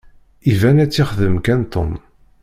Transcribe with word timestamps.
Iban 0.51 0.81
ad 0.83 0.89
tt-yexdem 0.89 1.35
kan 1.45 1.61
Tom. 1.73 1.91